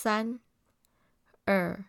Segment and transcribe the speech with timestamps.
[0.00, 0.38] 三、
[1.44, 1.86] 二、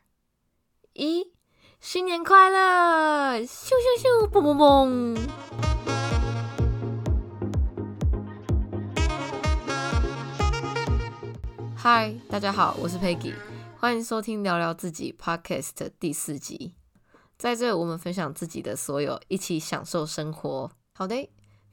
[0.94, 1.32] 一，
[1.80, 3.38] 新年快乐！
[3.42, 5.16] 咻咻咻，嘣嘣嘣！
[11.78, 13.36] 嗨，大家好，我是 Peggy，
[13.78, 16.74] 欢迎收听聊聊自己 Podcast 第四集。
[17.38, 20.72] 在这，我们分享自己的所有，一起享受生活。
[20.96, 21.30] 好的。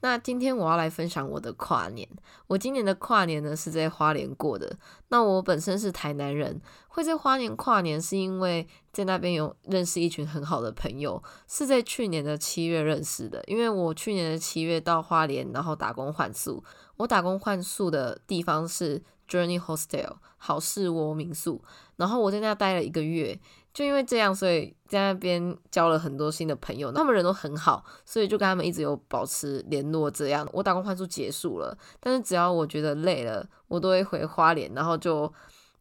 [0.07, 2.09] 那今天我要来分享我的跨年。
[2.47, 4.79] 我今年的跨年呢是在花莲过的。
[5.09, 13.43] 那我本身是台南人，会在花莲跨年是因为在那边有认识一群很好的朋友，是在去年的七月认识的。
[13.49, 16.63] 因为我去年的七月到花莲，然后打工换宿。
[16.99, 21.61] 我打工换宿的地方是 Journey Hostel 好事窝民宿，
[21.97, 23.41] 然后我在那待了一个月。
[23.77, 30.11] 就因为这样，所以在那边交了很多新的朋友，他们人都很好，所以就跟他们一直有保持联络。
[30.11, 35.31] 这样，我打工换宿结束了，但是只要我觉得累了，我都会回花莲，然后就。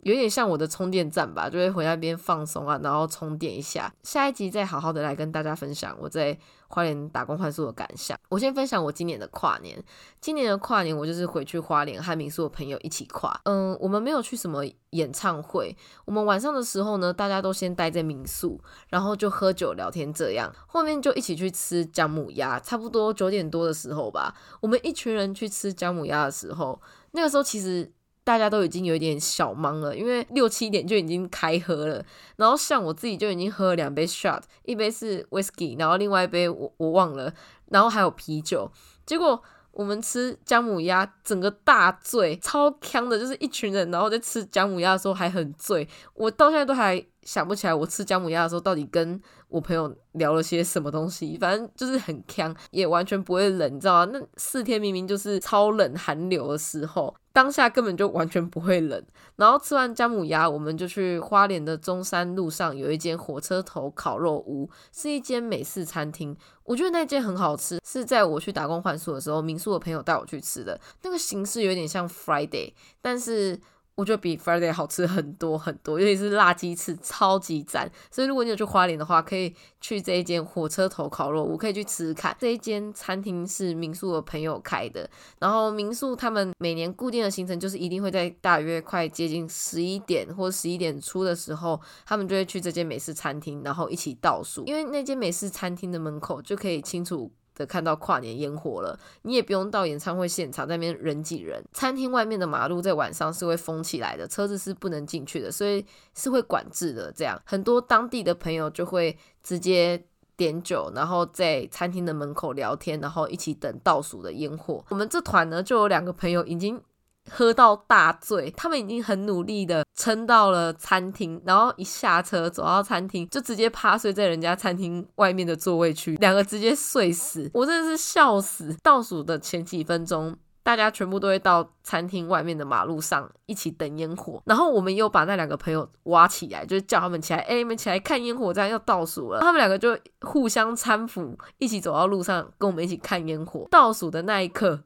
[0.06, 3.92] 有点像我的充电站吧，就会回那边放松啊，然后充电一下。
[4.04, 8.16] 下一集再好好的来跟大家分享我在花莲打工换宿的感想。
[8.30, 9.84] 我先分享我今年的跨年。
[10.22, 13.42] 今年的跨年，我就是回去花莲和民宿的朋友一起跨。
[13.46, 15.76] 嗯，我们没有去什么演唱会。
[16.06, 20.54] 我们晚上的时候呢，大家都先待在民宿，然后就喝酒聊天这样。
[20.68, 26.80] 后面就一起去吃姜母鸭，差不多九点多的时候吧，我们一群人去吃姜母鸭的时候，
[27.14, 27.92] 那个时候其实。
[28.26, 32.04] 大家都已经有点小忙了，因为六七点就已经开喝了。
[32.36, 37.32] 然后像我自己就已经喝了两杯 shot，一杯是 whisky，然后另外一杯我我忘了，
[37.70, 38.70] 然后还有啤酒。
[39.06, 39.40] 结果
[39.72, 45.88] 我们吃姜母鸭，整个大醉，超呛的，就是一群人，然后在吃姜母鸭的时候还很醉。
[46.16, 51.38] 我到现在都还想不起来，我吃姜母鸭的时候到底跟我朋友聊了些什么东西。
[51.38, 54.12] 反正就是很香，也完全不会冷，你知道吗？
[54.14, 57.14] 那四天明明就是超冷寒流的时候。
[57.34, 59.04] 当下根本就完全不会冷，
[59.36, 66.34] 然后吃完姜母鸭，我们就去花莲的中山路上有一间火车头烤肉屋，是一间美式餐厅。
[66.64, 70.80] 我觉得那间很好吃，是在我去打工换宿的时候，民宿的朋友带我去吃的。
[71.02, 73.60] 那个形式有点像 Friday，但是。
[73.96, 77.90] 我觉得比 Friday 好吃很多很多，尤其是辣鸡翅，超级赞。
[78.12, 82.36] 所以如果你有去花莲的话，可以去这一间火车头烤肉我，可以去吃吃看。
[82.38, 97.32] 这一间餐厅是民宿的朋友开的，然后民宿他们每年固定的行程就是一定会在大约快接近十一点或十一点出的时候，他们就会去这间美式餐厅，然后一起倒数，因为那间美式餐厅的门口就可以清楚。
[97.56, 101.64] 的看到跨年烟火了，你也不用到演唱会现场那边人挤人。
[101.74, 107.12] 餐厅外面的马路在晚上是会封起来的，车子是不能进去的，所以是会管制的。
[107.12, 110.06] 这样很多当地的朋友就会直接
[110.36, 114.84] 点酒，然后在餐厅的门口聊天，然后一起等倒数的烟火。
[114.90, 116.82] 我们这团呢就有两个朋友已经。
[117.30, 128.76] 喝到大醉，他们已经很努力的撑到了餐厅，然后一下车走到餐厅，就直接趴睡在人家餐厅外面的座位区，两个直接睡死，我真的是笑死。
[128.84, 139.40] 倒数的前几分钟，大家全部都会到餐厅外面的马路上一起等烟火，然后我们又把那两个朋友挖起来，就是叫他们起来，哎，你们起来看烟火，这样要倒数了。
[139.40, 143.68] 他们两个就互相搀扶，一起走到路上，跟我们一起看烟火。
[143.72, 144.84] 倒数的那一刻。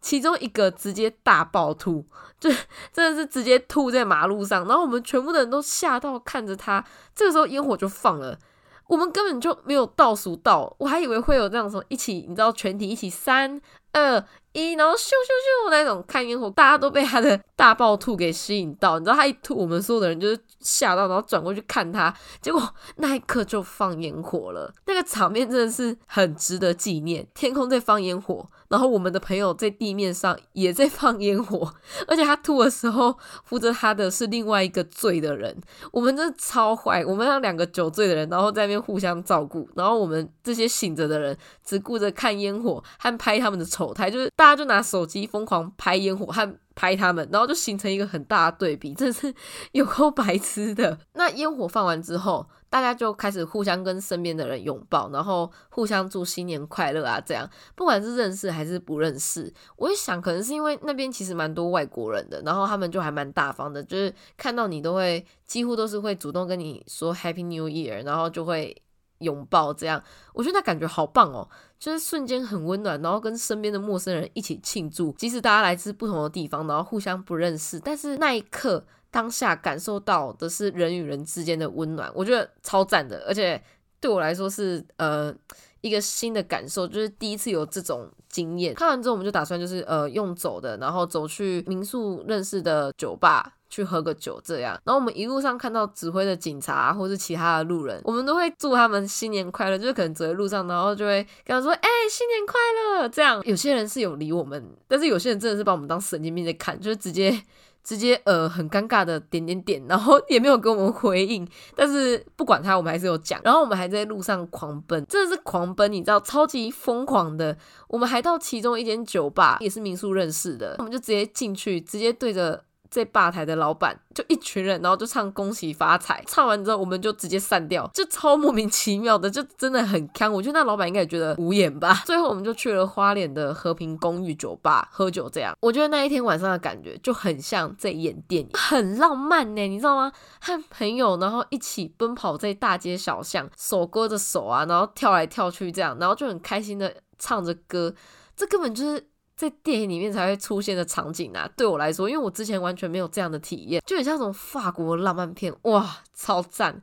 [0.00, 2.04] 其中一个直接大爆吐，
[2.38, 2.50] 就
[2.92, 6.84] 真的是直接吐在马路上，然后我们全部的人都吓到看着他。
[7.14, 8.38] 这个时候烟火就放了，
[8.86, 13.60] 我们根本就没有倒数到，我还以为会有那种什么一起，你知道全体一起三
[13.92, 28.48] 二一，然后咻咻咻那种看烟火，大家都被他的大爆吐给吸引到，你知道他一吐，我们所有的人就是吓到，然后转过去看他，结果那一刻就放烟火了，那个场面真的是很值得纪念，天空在放烟火。
[28.68, 31.72] 然后我们的朋友在地面上也在放烟火，
[32.06, 35.58] 而且他吐的时候扶着他的是另外一个醉的人。
[35.90, 41.34] 我们真的超坏，我们让两个酒醉的人，然后在那边互相照顾，然后我们这些醒着的人
[41.64, 46.58] 只顾着看烟火和拍他们的丑态，就是大家就拿手机疯狂拍烟火和。
[46.78, 49.34] 拍他们，然后就形成一个很大的对比，真是
[49.72, 50.96] 有够白痴的。
[51.14, 68.80] 那烟火放完之后，大家就开始互相跟身边的人拥抱，然后互相祝新年快乐啊，这样不管是认识还是不认识，我一想可能是因为那边其实蛮多外国人的，然后他们就还蛮大方的，就是看到你都会几乎都是会主动跟你说 Happy New Year，然后就会。
[69.18, 71.48] 拥抱这样，我觉得那感觉好棒哦，
[71.78, 83.62] 就是瞬间很温暖，然后跟身边的陌生人一起庆祝，即使大家来自不同的地方，然后互相不认识，但是那一刻当下感受到的是人与人之间的温暖，我觉得超赞的，而且
[84.00, 85.34] 对我来说是呃
[85.80, 88.74] 一个新的感受，就是第一次有这种经验。
[88.74, 93.54] 看完之后，我们就打算就是呃用走的，然后走去民宿认识的酒吧。
[93.70, 102.54] 去喝个酒，这样，然后我们一路上看到指挥的警察或是其他的路人，我们都会祝他们新年快乐，就是可能走在路上，然后就会跟他说：“哎，新年快
[103.00, 107.42] 乐！”这样，有些人是有理我们，但是有些人真的是把我们当神经病在看，就是直接
[107.84, 111.46] 直接呃很尴尬的点点点，然后也没有给我们回应。
[111.76, 113.38] 但是不管他，我们还是有讲。
[113.44, 117.56] 然后我们还在路上狂奔，真的是狂奔，你知道，超级疯狂的。
[117.88, 122.64] 我们还到其中一间酒吧，也是民宿认识的，我们就直接进去，直接对着。
[122.90, 126.22] 在吧台的老板就一群人，然后就唱恭喜发财。
[126.26, 130.32] 唱完之后，我们就直接散掉，就超莫名其妙的，就真的很坑。
[130.32, 132.02] 我觉得那老板应该也觉得无言吧。
[132.06, 140.12] 最后我们就去了花莲的和平公寓酒吧喝酒，这样我觉得那一天晚上的感觉就很像在演电影，很浪漫呢，你知道吗？
[140.40, 147.94] 和朋友然后一起奔跑在大街小巷，手勾着手啊，然后跳来跳去这样，然后就很开心的唱着歌，
[148.34, 149.08] 这根本就是。
[149.38, 156.82] 在电影里面才会出现的场景啊，对我来说，因为我之前完全没有这样的体验，就很像那种法国浪漫片，哇，超赞！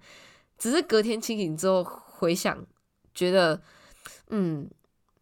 [0.58, 2.66] 只是隔天清醒之后回想，
[3.14, 3.62] 觉得，
[4.30, 4.70] 嗯，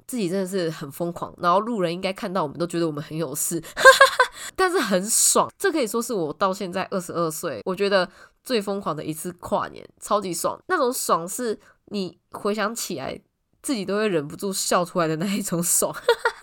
[0.05, 3.59] 自己真的是很疯狂，然后路人应该看到我们都觉得我们很有事，
[4.55, 8.07] 但是很爽，这可以说是我到现在二十二岁，我觉得
[8.43, 13.19] 最疯狂的一次跨年，超级爽，那种爽是你回想起来。
[13.63, 15.95] 自己都会忍不住笑出来的那一种爽，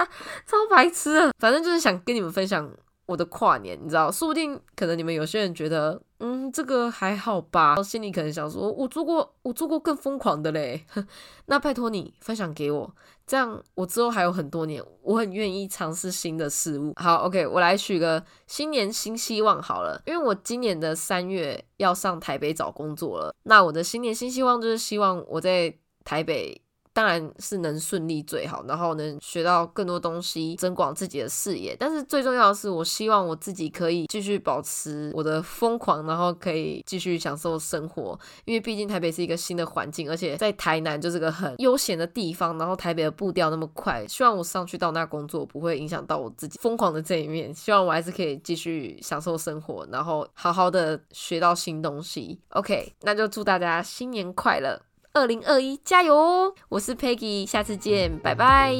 [0.46, 1.30] 超白痴啊！
[1.38, 2.70] 反正就是想跟你们分享
[3.06, 10.84] 我的跨年，你知道，说不定可能你们有些人觉得，嗯，这个还好吧，心里可能想说，我做过，我做过更疯狂的嘞。
[11.46, 12.94] 那拜托你分享给我，
[13.26, 16.92] 这样我之后还有很多年，我很愿意尝试新的事物。
[16.96, 25.74] 好，OK，我来许个新年新希望好了，因为我今年的三月要上台北找工作了，那我的新年新希望就是希望我在
[26.04, 26.62] 台北。
[27.00, 31.74] 当然是能顺利最好，然后能学到更多东西，增广自己的视野。
[31.80, 38.20] 但是最重要的是，我希望我自己可以继续保持我的疯狂，然后可以继续享受生活。
[38.44, 42.58] 因为毕竟台北是一个新的环境，而且在台南就是个很悠闲的地方。
[42.58, 47.54] 然后台北的步调那么快，希望我上去到那工作不会影响到我自己疯狂的这一面。
[47.54, 52.38] 希望我还是可以继续享受生活，然后好好的学到新东西。
[52.50, 54.78] OK，那就祝大家新年快乐！
[55.12, 56.54] 二零二一，加油！
[56.68, 58.72] 我是 Peggy，下次见，拜拜。